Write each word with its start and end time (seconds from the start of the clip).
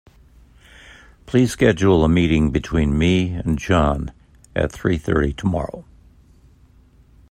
Please 1.27 1.51
schedule 1.51 2.03
a 2.03 2.09
meeting 2.09 2.49
between 2.49 2.97
me 2.97 3.33
and 3.35 3.59
John 3.59 4.11
at 4.55 4.71
three 4.71 4.97
thirty 4.97 5.31
tomorrow. 5.31 5.85